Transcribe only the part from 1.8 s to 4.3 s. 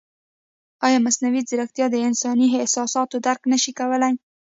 د انساني احساساتو درک نه شي کولی؟